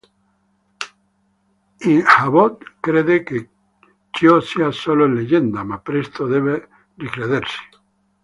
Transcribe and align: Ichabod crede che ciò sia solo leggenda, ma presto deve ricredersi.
Ichabod 1.91 2.63
crede 2.81 3.21
che 3.21 3.49
ciò 4.09 4.39
sia 4.39 4.71
solo 4.71 5.05
leggenda, 5.05 5.63
ma 5.63 5.77
presto 5.77 6.25
deve 6.25 6.67
ricredersi. 6.95 7.59